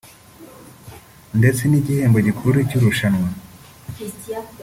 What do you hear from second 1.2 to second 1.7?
ndetse